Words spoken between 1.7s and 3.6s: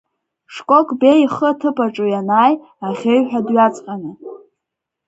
аҿы ианааи аӷьеиҩ ҳәа